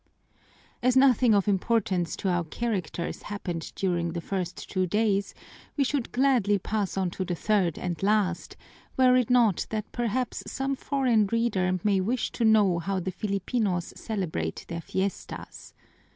As 0.81 0.97
nothing 0.97 1.35
of 1.35 1.47
importance 1.47 2.15
to 2.15 2.27
our 2.27 2.43
characters 2.45 3.21
happened 3.21 3.71
during 3.75 4.13
the 4.13 4.19
first 4.19 4.67
two 4.67 4.87
days, 4.87 5.35
we 5.77 5.83
should 5.83 6.11
gladly 6.11 6.57
pass 6.57 6.97
on 6.97 7.11
to 7.11 7.23
the 7.23 7.35
third 7.35 7.77
and 7.77 8.01
last, 8.01 8.57
were 8.97 9.15
it 9.15 9.29
not 9.29 9.67
that 9.69 9.91
perhaps 9.91 10.41
some 10.47 10.75
foreign 10.75 11.27
reader 11.27 11.79
may 11.83 12.01
wish 12.01 12.31
to 12.31 12.43
know 12.43 12.79
how 12.79 12.99
the 12.99 13.11
Filipinos 13.11 13.93
celebrate 13.95 14.65
their 14.67 14.81
fiestas. 14.81 15.75